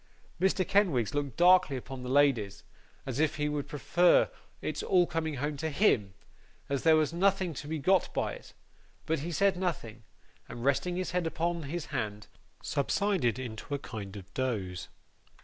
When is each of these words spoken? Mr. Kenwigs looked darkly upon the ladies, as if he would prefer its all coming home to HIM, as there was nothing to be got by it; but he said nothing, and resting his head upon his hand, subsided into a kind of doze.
Mr. 0.41 0.67
Kenwigs 0.67 1.13
looked 1.13 1.37
darkly 1.37 1.77
upon 1.77 2.01
the 2.01 2.09
ladies, 2.09 2.63
as 3.05 3.19
if 3.19 3.35
he 3.35 3.47
would 3.47 3.67
prefer 3.67 4.31
its 4.59 4.81
all 4.81 5.05
coming 5.05 5.35
home 5.35 5.55
to 5.57 5.69
HIM, 5.69 6.15
as 6.69 6.81
there 6.81 6.95
was 6.95 7.13
nothing 7.13 7.53
to 7.53 7.67
be 7.67 7.77
got 7.77 8.11
by 8.11 8.33
it; 8.33 8.53
but 9.05 9.19
he 9.19 9.31
said 9.31 9.55
nothing, 9.57 10.01
and 10.49 10.65
resting 10.65 10.95
his 10.95 11.11
head 11.11 11.27
upon 11.27 11.61
his 11.61 11.85
hand, 11.93 12.25
subsided 12.63 13.37
into 13.37 13.75
a 13.75 13.77
kind 13.77 14.15
of 14.17 14.33
doze. 14.33 14.87